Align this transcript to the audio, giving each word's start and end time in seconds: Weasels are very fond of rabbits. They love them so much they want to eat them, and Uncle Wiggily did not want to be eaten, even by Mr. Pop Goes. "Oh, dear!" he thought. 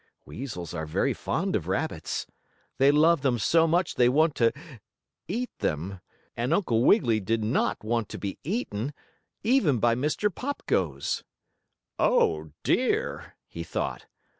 Weasels 0.25 0.73
are 0.73 0.87
very 0.87 1.13
fond 1.13 1.55
of 1.55 1.67
rabbits. 1.67 2.25
They 2.79 2.89
love 2.89 3.21
them 3.21 3.37
so 3.37 3.67
much 3.67 3.93
they 3.93 4.09
want 4.09 4.33
to 4.37 4.51
eat 5.27 5.51
them, 5.59 5.99
and 6.35 6.55
Uncle 6.55 6.83
Wiggily 6.83 7.19
did 7.19 7.43
not 7.43 7.83
want 7.83 8.09
to 8.09 8.17
be 8.17 8.39
eaten, 8.43 8.95
even 9.43 9.77
by 9.77 9.93
Mr. 9.93 10.33
Pop 10.33 10.65
Goes. 10.65 11.23
"Oh, 11.99 12.49
dear!" 12.63 13.35
he 13.45 13.61
thought. 13.63 14.07